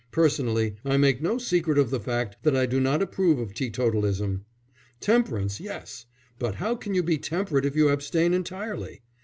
[0.11, 4.45] "Personally I make no secret of the fact that I do not approve of teetotalism.
[4.99, 6.07] Temperance, yes!
[6.39, 9.03] But how can you be temperate if you abstain entirely?